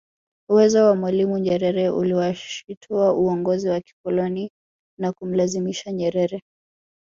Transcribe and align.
Uwezo 0.51 0.77
wa 0.85 0.95
mwalimu 0.95 1.37
Nyerere 1.39 1.89
uliwashitua 1.89 3.13
uongozi 3.13 3.69
wa 3.69 3.81
kikoloni 3.81 4.51
na 4.99 5.13
kumlazimisha 5.13 5.91
Nyerere 5.91 6.41